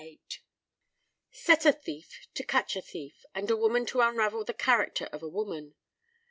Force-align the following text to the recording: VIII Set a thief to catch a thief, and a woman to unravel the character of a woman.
VIII 0.01 0.19
Set 1.29 1.63
a 1.63 1.71
thief 1.71 2.25
to 2.33 2.43
catch 2.43 2.75
a 2.75 2.81
thief, 2.81 3.23
and 3.35 3.51
a 3.51 3.55
woman 3.55 3.85
to 3.85 4.01
unravel 4.01 4.43
the 4.43 4.51
character 4.51 5.05
of 5.13 5.21
a 5.21 5.29
woman. 5.29 5.75